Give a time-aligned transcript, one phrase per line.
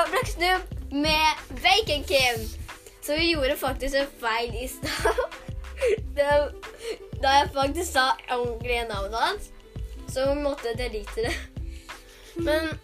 [0.00, 0.12] Noob
[0.92, 2.48] med Bacon Kim.
[3.02, 5.16] Så vi gjorde faktisk en feil i stad.
[7.22, 8.00] Da jeg faktisk sa
[8.30, 9.50] ordentlig navnet hans,
[10.08, 11.34] så måtte jeg delete det.
[12.36, 12.80] Men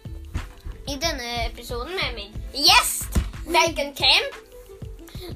[0.87, 4.25] i denne episoden med min gjest, Bacon Kim,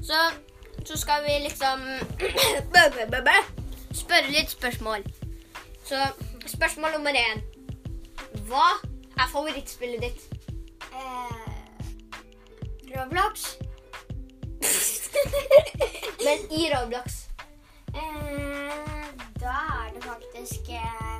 [0.02, 0.20] så,
[0.84, 1.82] så skal vi liksom
[4.04, 5.02] spørre litt spørsmål.
[5.84, 6.06] Så
[6.46, 7.42] spørsmål nummer én.
[8.46, 8.68] Hva
[9.18, 10.20] er favorittspillet ditt?
[10.92, 11.41] Eh,
[12.96, 13.56] Roblox.
[16.24, 17.26] Men i Roblox.
[17.94, 19.06] Eh,
[19.40, 21.18] da er det faktisk eh,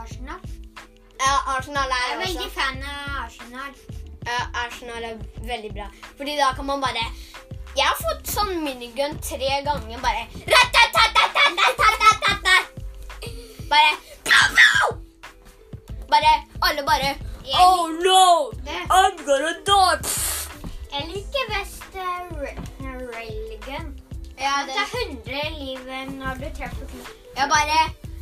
[0.00, 0.40] Arsenal.
[1.18, 2.04] Ja, Arsenal er også.
[2.08, 2.60] Jeg er veldig også.
[2.60, 3.72] fan av Arsenal.
[4.26, 5.14] Ja, Arsenal er
[5.46, 5.86] veldig bra.
[6.16, 7.04] Fordi da kan man bare
[7.76, 9.98] Jeg har fått sånn minigun tre ganger.
[10.00, 10.26] Bare
[13.68, 13.90] Bare
[16.08, 16.32] Bare
[16.62, 17.16] Alle bare
[17.60, 18.52] Oh no!
[18.90, 20.33] I'm gonna die!
[20.94, 23.86] Jeg liker best eh, uh, railgun.
[24.38, 27.16] Eh, ja, det er 100 livet når du treffer kniven.
[27.36, 27.78] Jeg bare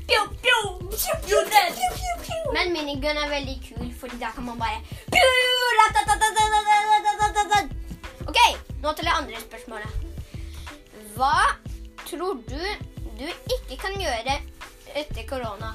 [0.09, 0.59] pju, pju,
[1.27, 4.81] pju, Men minigun er veldig kul, fordi da kan man bare
[8.29, 8.41] OK,
[8.83, 9.91] nå til det andre spørsmålet.
[11.17, 11.37] Hva
[12.07, 12.63] tror du
[13.21, 14.39] du ikke kan gjøre
[14.97, 15.75] etter korona?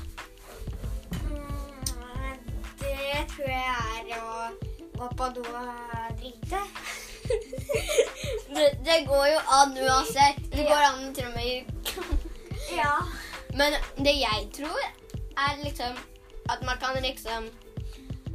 [1.22, 2.42] Mm,
[2.82, 4.50] det tror jeg er å
[4.98, 5.46] gå på do
[6.20, 6.62] drite.
[8.56, 10.38] Det, det går jo an uansett.
[10.52, 10.68] Det Ja.
[10.70, 11.64] går an til og med
[12.80, 12.94] Ja.
[13.54, 13.74] Men
[14.06, 14.80] det jeg tror,
[15.38, 15.98] er liksom
[16.50, 17.50] at man kan liksom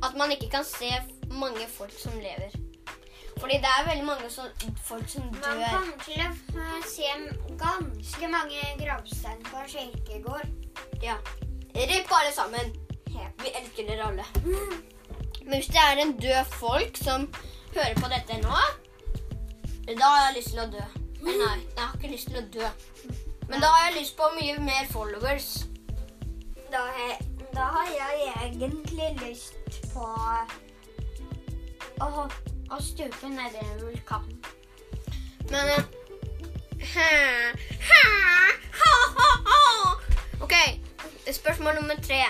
[0.03, 0.91] At man ikke kan se
[1.31, 2.51] mange folk som lever.
[3.41, 4.45] Fordi det er veldig mange som,
[4.85, 5.69] folk som Man dør.
[5.71, 6.23] kommer til
[6.59, 7.09] å se
[7.63, 10.47] ganske mange gravsteiner på kirkegård.
[11.03, 11.15] Ja.
[11.75, 12.75] Rip alle sammen.
[13.43, 14.25] Vi elsker dere alle.
[15.45, 17.29] Men hvis det er en død folk som
[17.75, 18.57] hører på dette nå,
[19.93, 20.85] da har jeg lyst til å dø.
[21.23, 22.69] Men nei, jeg har ikke lyst til å dø.
[23.49, 25.49] Men da har jeg lyst på mye mer followers.
[26.73, 27.23] Da, har-
[27.55, 28.13] da har jeg
[28.47, 30.07] egentlig lyst på
[32.01, 32.29] å,
[32.73, 34.25] å stupe ned i en vulkan.
[35.51, 35.83] Men eh.
[40.41, 40.55] OK,
[41.33, 42.23] spørsmål nummer tre.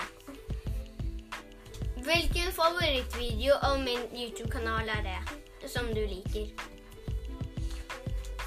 [2.03, 5.19] Hvilken favorittvideo av min YouTube-kanal er det
[5.69, 6.47] som du liker?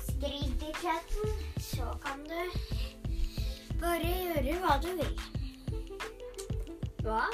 [0.07, 2.41] Skriv i chatten, så kan du
[3.81, 5.21] bare gjøre hva du vil.
[7.05, 7.25] Hva?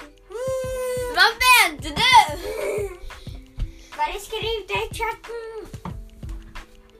[1.16, 2.12] Hva mente du?
[3.96, 5.70] Bare skriv det i chatten.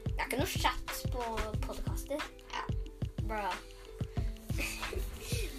[0.06, 1.26] Det er ikke noe chat på
[1.66, 2.24] podkaster.
[2.54, 2.64] Ja.
[3.28, 3.52] Bra.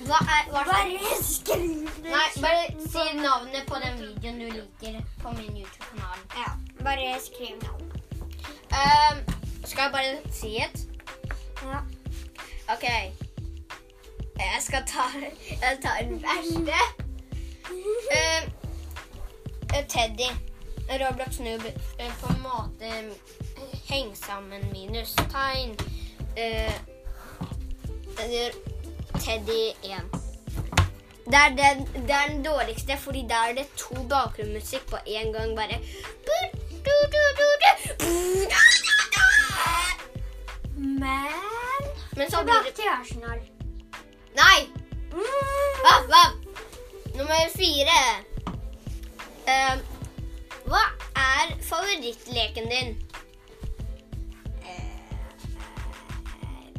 [0.04, 2.10] Hva er hva er Bare skriv det.
[2.10, 6.24] Nei, bare si navnet på den videoen du liker på min YouTube-kanal.
[6.38, 6.53] Ja,
[6.84, 7.92] bare skriv navn.
[8.74, 9.18] Um,
[9.66, 10.88] skal jeg bare si et?
[11.64, 11.80] Ja.
[12.74, 12.84] OK.
[14.40, 15.02] Jeg skal ta,
[15.50, 16.80] jeg tar den verste.
[18.12, 20.30] Eh, Teddy.
[20.90, 21.66] Roblox Noob.
[22.00, 22.90] eh, på en måte
[23.90, 25.78] heng sammen minus tegn.
[26.38, 26.74] Eh,
[29.20, 30.24] Teddy 1.
[31.26, 35.34] Det er den, det er den dårligste, fordi der er det to bakgrunnsmusikk på en
[35.34, 35.56] gang.
[35.56, 35.80] Bare
[40.78, 43.40] Men Men så blir det til Arsenal.
[44.36, 44.60] Nei!
[45.84, 45.96] Hva?
[46.12, 46.24] Hva?
[47.16, 48.00] Nummer fire.
[49.48, 49.78] Eh,
[50.66, 50.84] hva
[51.16, 52.94] er favorittleken din?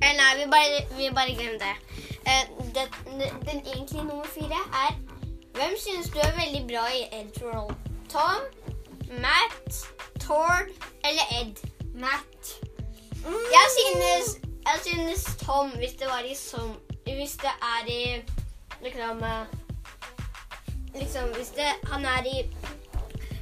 [0.02, 1.74] Eh, nei, vi bare, vi bare glemmer det.
[2.26, 2.86] Eh, det.
[3.46, 4.94] Den egentlige nummer fire er
[5.54, 7.74] Hvem synes du er veldig bra i Edroll?
[8.10, 8.41] Tom,
[9.22, 9.94] Matt,
[10.26, 10.66] Tord
[11.04, 11.56] eller Ed?
[11.94, 12.42] Matt.
[13.56, 14.26] Jeg synes,
[14.66, 18.22] jeg synes Tom, hvis det var i som Hvis det er i
[18.82, 19.46] Liksom eh,
[20.94, 22.54] Liksom, hvis det Han er i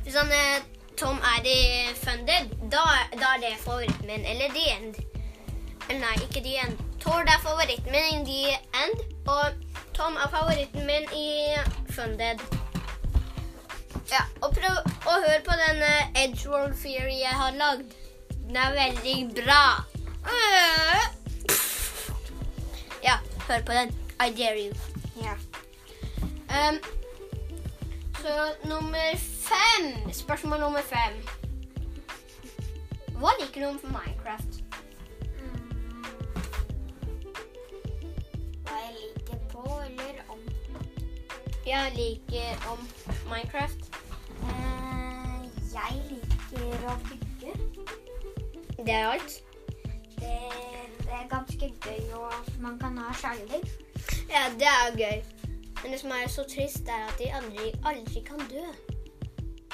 [0.03, 0.63] Hvis han eh,
[0.97, 1.61] Tom er i
[1.95, 2.83] Funded, da,
[3.21, 4.25] da er det favoritten min.
[4.25, 4.95] Eller The End.
[5.89, 6.79] Eller nei, ikke The End.
[7.01, 9.45] Tord er favoritten min i The End, og
[9.95, 11.29] Tom er favoritten min i
[11.91, 12.62] Funded.
[14.13, 14.75] Ja, og prøv
[15.09, 17.95] å høre på den uh, Edgeworld Theory jeg har lagd.
[18.45, 19.63] Den er veldig bra.
[23.03, 23.15] Ja,
[23.49, 23.95] hør på den.
[24.21, 24.75] I dare you.
[25.23, 25.33] Ja.
[26.53, 26.79] Um,
[28.21, 30.13] så nummer fem.
[30.13, 31.17] Spørsmål nummer fem.
[33.17, 34.61] Hva liker du om Minecraft?
[38.67, 40.45] Hva jeg liker på eller om.
[41.67, 42.85] Jeg liker om
[43.31, 43.82] Minecraft.
[45.73, 47.53] Jeg liker å bygge.
[48.77, 49.37] Det er alt.
[50.19, 50.35] Det,
[50.99, 53.69] det er ganske gøy, og man kan ha kjærlighet.
[54.31, 55.23] Ja, det er gøy.
[55.83, 58.67] Men det som er så trist, er at de andre aldri kan dø.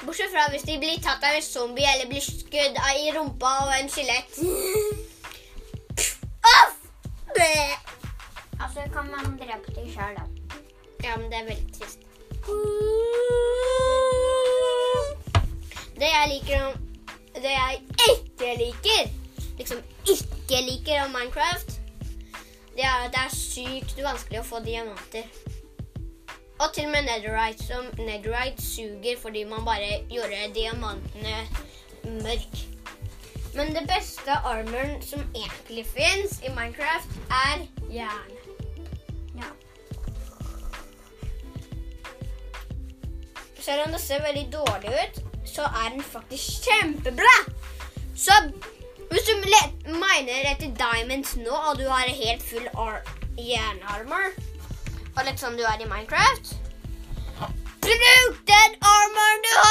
[0.05, 3.53] Bortsett fra hvis de blir tatt av en zombie eller blir skudd av i rumpa
[3.67, 4.39] og en skjelett.
[8.61, 10.23] Altså kan man drepe dem sjøl, da.
[11.03, 11.99] Ja, men det er veldig trist.
[15.99, 16.73] Det jeg liker om
[17.35, 19.09] Det jeg ikke liker,
[19.57, 21.75] liksom ikke liker om Minecraft,
[22.75, 25.27] det er at det er sykt vanskelig å få diamanter.
[26.59, 31.35] Og til og med Netherite, som Netherite suger fordi man bare gjorde diamantene
[32.23, 32.59] mørk.
[33.55, 37.15] Men det beste armoren som egentlig fins i Minecraft,
[37.45, 38.35] er jern.
[39.35, 39.51] Ja.
[43.59, 45.25] Selv om det ser veldig dårlig ut,
[45.55, 47.35] så er den faktisk kjempebra.
[48.15, 48.35] Så
[49.09, 49.33] hvis du
[49.89, 53.01] miner etter diamonds nå, og du har helt full ar
[53.39, 54.33] jernarmor,
[55.15, 56.53] og sånn du er i Minecraft
[57.83, 59.68] Bruk den armoren du har!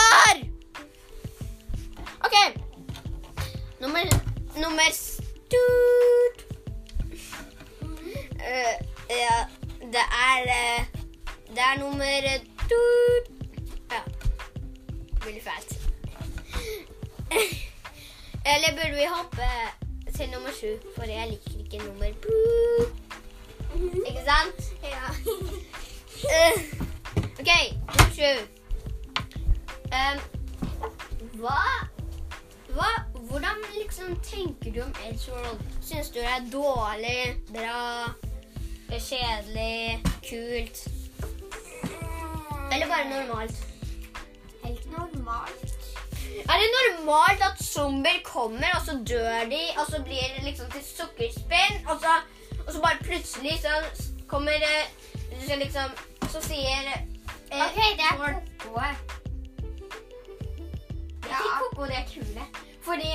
[29.89, 30.19] Um,
[31.41, 31.61] hva,
[32.77, 32.89] hva
[33.29, 35.61] Hvordan liksom tenker du om Edgeworld?
[35.85, 38.09] Syns du det er dårlig, bra,
[38.89, 40.81] kjedelig, kult?
[42.73, 43.59] Eller bare normalt?
[44.65, 45.75] Helt normalt.
[46.39, 50.71] Er det normalt at zombier kommer, og så dør de, og så blir det liksom
[50.73, 52.17] til sukkerspinn, og så,
[52.67, 53.77] og så bare plutselig så
[54.29, 54.53] kommer
[55.47, 55.91] så liksom
[56.33, 58.17] Så sier eh, OK, det er
[58.61, 59.18] Thor-
[61.79, 61.89] kokoe.
[61.89, 62.43] Det er kule.
[62.83, 63.11] Fordi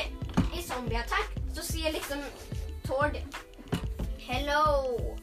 [0.59, 2.19] i Zombie Attack så sier liksom
[2.87, 3.17] Tord
[4.19, 5.15] Hello.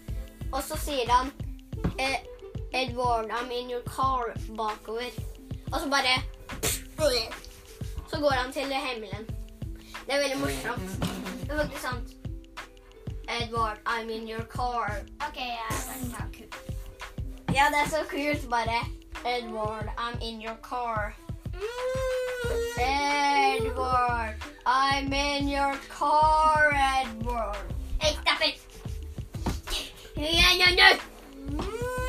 [0.53, 1.33] Og så sier han
[1.99, 2.21] eh,
[2.73, 5.11] Edward, I'm in your car bakover.
[5.73, 6.23] Og så bare
[8.11, 9.27] Så går han til himmelen.
[10.07, 11.05] Det er veldig morsomt.
[11.43, 12.09] Det er faktisk sant.
[13.29, 14.91] Edward, I'm in your car.
[15.29, 16.53] OK, den.
[17.55, 18.81] Ja, det er så kult, bare.
[19.25, 21.30] Edward, I'm in your car.
[22.79, 24.37] Edward,
[24.67, 27.57] I'm in your car, Edward.
[28.01, 28.61] Hey, stop it!
[30.17, 30.97] Ja, ja, ja.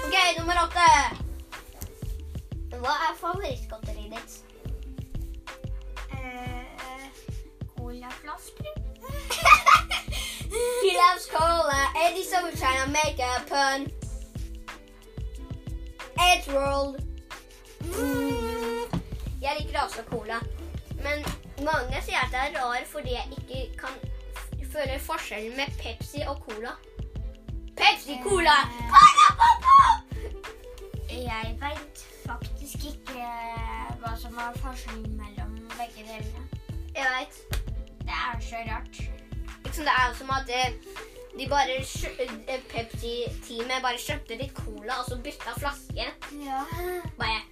[0.06, 0.92] Ok, nummer åtte.
[2.82, 4.32] Hva er favorittgodteriet ditt?
[6.12, 7.06] Eh,
[7.76, 8.74] Colaflasker.
[10.84, 11.92] He loves cola.
[11.96, 13.92] Eddie Silver trying to make a pun.
[16.20, 17.02] Edgeworld.
[17.84, 18.41] Mm.
[19.52, 20.38] Jeg liker også cola.
[21.04, 21.26] Men
[21.66, 23.96] mange sier at det er rar fordi jeg ikke kan
[24.72, 26.72] føle forskjellen med Pepsi og cola.
[27.80, 28.54] Pepsi, cola!
[28.94, 30.14] Cola, pop!
[31.12, 33.26] Jeg veit faktisk ikke
[34.00, 36.46] hva som er forskjellen mellom begge delene.
[36.96, 37.42] Jeg vet.
[38.06, 39.02] Det er så rart.
[39.66, 40.78] Liksom det er som at eh,
[41.40, 46.08] de bare eh, Pepsi-teamet bare kjøpte litt cola og så bytta flaske.
[46.46, 46.64] Ja.
[47.20, 47.44] Bare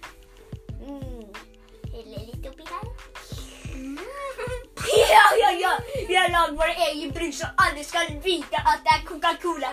[5.10, 5.78] Ja, ja, ja!
[6.08, 9.72] Vi har lagd vår egen brus, så alle skal vite at det er Coca-Cola.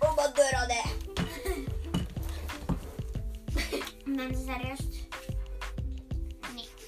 [0.00, 0.84] Og hva dør av det.
[4.06, 4.92] Men seriøst.
[6.56, 6.78] Nick.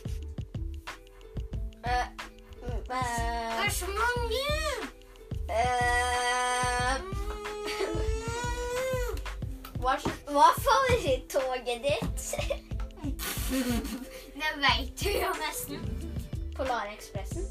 [2.90, 4.44] er så mange!
[5.50, 6.94] eh,
[9.80, 9.94] hva,
[10.35, 10.50] hva
[10.99, 12.20] er toget ditt?
[14.50, 15.83] Det veit du jo nesten.
[16.57, 17.45] Polarekspressen?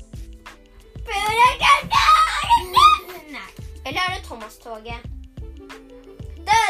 [3.31, 3.49] Nei.
[3.85, 4.99] Eller er det Thomas-toget?
[6.47, 6.69] Er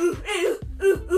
[0.00, 1.17] ooh, ooh, ooh, ooh.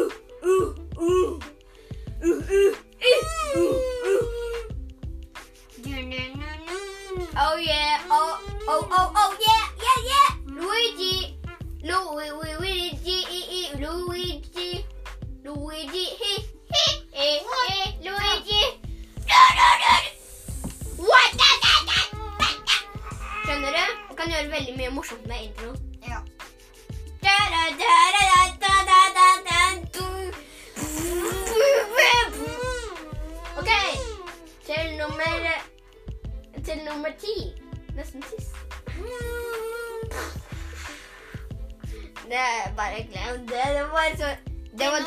[42.81, 43.65] Bare glem det.
[43.77, 44.37] Det var så
[44.79, 45.01] Det var.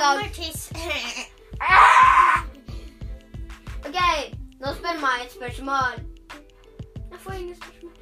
[1.62, 2.44] Ah!
[3.88, 4.00] OK,
[4.60, 5.96] nå spør meg et spørsmål.
[7.12, 7.94] Jeg får ingen spørsmål.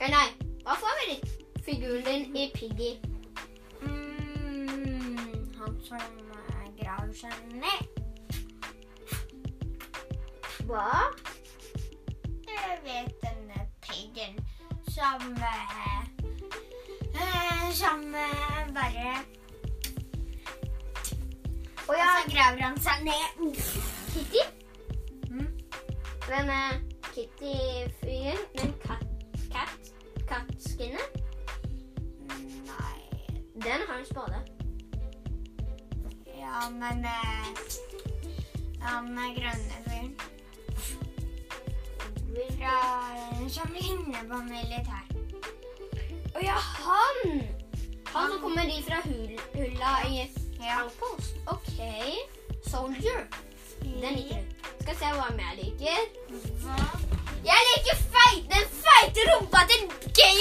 [0.00, 0.28] Eller nei,
[0.62, 2.92] hva favorittfiguren din i Piggy?
[3.80, 7.80] Mm, han som eh, graver seg ned.
[10.66, 10.88] Hva?
[12.52, 14.38] Jeg vet denne piggen
[14.88, 16.11] som eh, eh,
[17.72, 19.12] Som eh, bare
[21.88, 23.54] Og ja, så graver han seg ned.
[24.12, 24.42] Kitty?
[25.30, 25.48] Mm.
[26.26, 26.78] Hvem er
[27.14, 28.42] Kitty-fyren?
[28.58, 29.06] Den kat...
[29.52, 29.92] Kat?
[30.28, 31.22] Kattskinnet?
[32.68, 33.00] Nei
[33.54, 34.42] Den har en spade.
[36.26, 37.46] Ja, men eh,
[38.80, 40.14] Han er grønne fyren
[42.62, 45.08] fra Som ligner på militær.
[46.32, 47.42] Å ja, han!
[48.12, 50.28] Han som kommer i fra hul, hulla i.
[50.82, 51.34] Outpost.
[51.46, 51.78] OK.
[52.70, 53.26] Soldier.
[53.82, 54.68] Den liker du.
[54.82, 56.00] Skal se hva jeg liker.
[56.64, 56.76] Hva?
[57.44, 60.31] Jeg liker feit, den feite rumpa til Georg!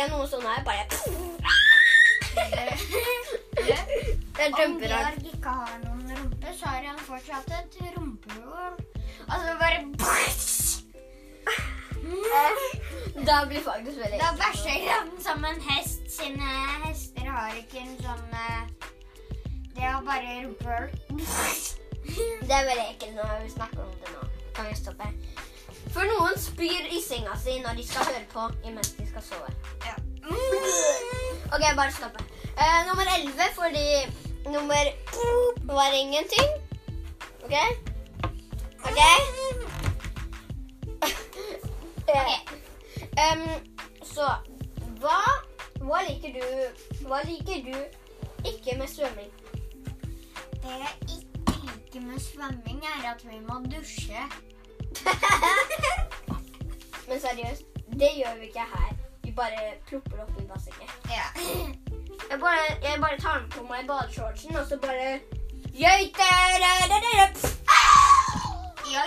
[0.00, 0.62] Se noe sånn her.
[0.64, 0.84] Bare
[3.60, 5.16] Det er Om kjemperart.
[5.20, 8.76] Georg ikke har noen rumpe, så har han fortsatt et rumpehull.
[9.30, 9.78] Altså bare
[13.26, 16.00] Da blir faktisk veldig Da bæsjer han som en hest.
[16.10, 16.54] Sine
[16.86, 18.62] hester har ikke en sånn eh,
[19.76, 20.88] Det er bare rumpehull.
[22.08, 24.22] Det er veldig ekkelt når vi snakker om det nå.
[24.56, 25.12] Kan vi stoppe?
[25.90, 29.59] For noen spyr i senga si når de skal høre på imens de skal sove.
[31.52, 32.24] Ok, bare stoppe.
[32.60, 33.86] Uh, nummer 11 fordi
[34.46, 34.84] nummer
[35.62, 36.48] var ingenting.
[37.44, 37.54] Ok?
[38.84, 38.98] Ok?
[42.08, 42.38] okay.
[43.18, 43.42] Um,
[44.04, 44.26] så
[45.00, 45.18] hva,
[45.80, 46.44] hva liker du
[47.06, 47.76] Hva liker du
[48.48, 49.32] ikke med svømming?
[50.60, 54.22] Det jeg ikke liker med svømming, er at vi må dusje.
[57.08, 57.64] Men seriøst,
[58.00, 58.89] det gjør vi ikke her.
[59.40, 60.90] Bare plopper opp i bassenget.
[61.18, 61.26] Ja.
[62.30, 65.18] Jeg bare, jeg bare tar på meg badeshortsen, og så bare
[65.74, 66.40] Jøyter!
[68.94, 69.02] ja.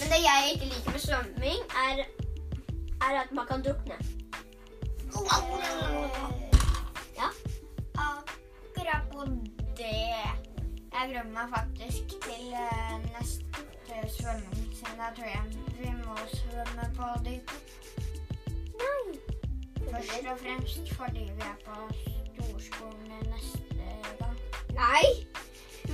[0.00, 2.04] Men det jeg ikke liker med svømming, er,
[3.06, 3.96] er at man kan drukne.
[7.16, 7.28] Ja.
[7.94, 9.24] Akkurat på
[9.76, 10.12] det.
[10.92, 15.44] Jeg gruer meg faktisk til eh, neste svømming, siden da tror jeg
[15.78, 17.78] vi må svømme på dypet.
[19.92, 23.88] Først og fremst fordi vi er på storskolen neste
[24.20, 24.38] gang.
[24.80, 25.06] Nei.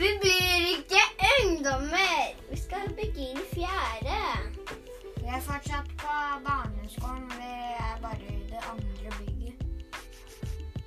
[0.01, 1.03] Vi blir ikke
[1.35, 2.17] ungdommer.
[2.51, 4.21] Vi skal begynne fjerde.
[5.21, 6.15] Vi er fortsatt på
[6.47, 7.31] barneskolen.
[7.41, 7.53] Vi
[7.89, 9.55] er bare i det andre bygget.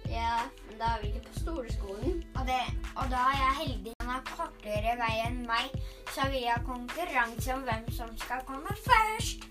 [0.09, 0.35] Ja,
[0.69, 2.23] men da er vi ikke på storeskolen.
[2.35, 2.61] Og, det,
[2.95, 5.73] og da er jeg heldig han har kortere vei enn meg,
[6.15, 9.43] så vi har konkurranse om hvem som skal komme først.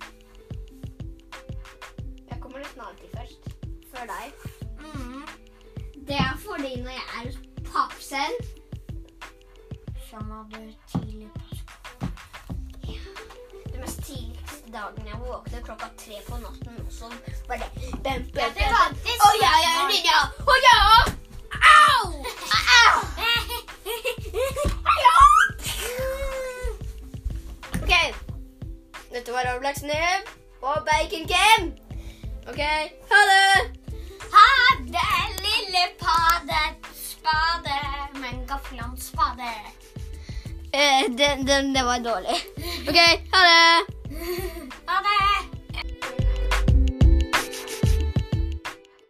[2.30, 3.45] Jeg kommer nesten alltid først
[3.96, 4.28] for deg.
[4.84, 5.28] Mm.
[6.08, 7.26] Det er fordi når jeg er
[7.72, 8.32] pappsen
[10.10, 10.60] Så må du
[10.92, 12.12] tidlig på skolen.
[12.88, 13.00] Ja.
[13.72, 17.06] Det mest tidligste dagen jeg våkner klokka tre på natten, og så
[17.48, 17.68] var det
[18.04, 18.96] bam, ja bam.
[19.26, 20.20] Å ja, jeg er ninja!
[20.52, 20.78] Å ja!
[21.72, 22.02] Au!
[22.60, 22.92] Au!
[27.82, 27.94] OK.
[29.12, 30.30] Dette var Roblox Nib
[30.62, 31.72] og Bacon Game.
[32.48, 32.62] OK,
[33.10, 33.45] ha det!
[35.76, 37.78] Det, spade,
[38.12, 39.52] men gaflans spade.
[40.72, 42.36] Eh, det, det, det var dårlig.
[42.88, 42.96] OK!
[43.32, 43.86] Ha det!